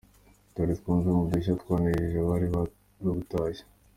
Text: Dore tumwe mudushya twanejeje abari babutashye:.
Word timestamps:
Dore 0.53 0.73
tumwe 0.83 1.09
mudushya 1.17 1.53
twanejeje 1.61 2.15
abari 2.23 2.47
babutashye:. 3.01 3.63